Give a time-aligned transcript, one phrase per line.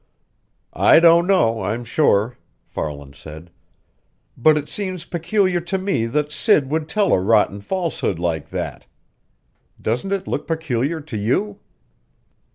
[0.73, 3.51] "I don't know, I'm sure," Farland said.
[4.35, 8.87] "But it seems peculiar to me that Sid would tell a rotten falsehood like that.
[9.79, 11.59] Doesn't it look peculiar to you?"